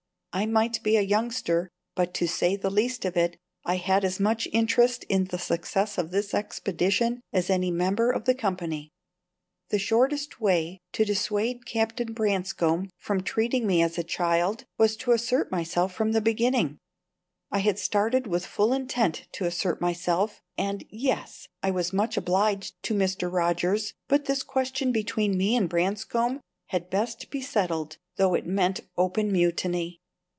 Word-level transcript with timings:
I 0.33 0.45
might 0.45 0.81
be 0.81 0.95
a 0.95 1.01
youngster; 1.01 1.69
but, 1.93 2.13
to 2.13 2.25
say 2.25 2.55
the 2.55 2.69
least 2.69 3.03
of 3.03 3.17
it, 3.17 3.35
I 3.65 3.75
had 3.75 4.05
as 4.05 4.17
much 4.17 4.47
interest 4.53 5.03
in 5.09 5.25
the 5.25 5.37
success 5.37 5.97
of 5.97 6.11
this 6.11 6.33
expedition 6.33 7.19
as 7.33 7.49
any 7.49 7.69
member 7.69 8.09
of 8.11 8.23
the 8.23 8.33
company. 8.33 8.93
The 9.71 9.77
shortest 9.77 10.39
way 10.39 10.79
to 10.93 11.03
dissuade 11.03 11.65
Captain 11.65 12.13
Branscome 12.13 12.89
from 12.97 13.23
treating 13.23 13.67
me 13.67 13.81
as 13.81 13.97
a 13.97 14.05
child 14.05 14.63
was 14.77 14.95
to 14.97 15.11
assert 15.11 15.51
myself 15.51 15.93
from 15.93 16.13
the 16.13 16.21
beginning. 16.21 16.77
I 17.51 17.59
had 17.59 17.77
started 17.77 18.25
with 18.25 18.45
full 18.45 18.71
intent 18.71 19.27
to 19.33 19.43
assert 19.43 19.81
myself, 19.81 20.41
and 20.57 20.85
yes, 20.89 21.49
I 21.61 21.71
was 21.71 21.91
much 21.91 22.15
obliged 22.15 22.81
to 22.83 22.93
Mr. 22.93 23.29
Rogers, 23.29 23.93
but 24.07 24.23
this 24.27 24.43
question 24.43 24.93
between 24.93 25.37
me 25.37 25.57
and 25.57 25.67
Branscome 25.67 26.39
had 26.67 26.89
best 26.89 27.29
be 27.29 27.41
settled, 27.41 27.97
though 28.15 28.33
it 28.33 28.45
meant 28.45 28.79
open 28.95 29.29
mutiny. 29.29 29.97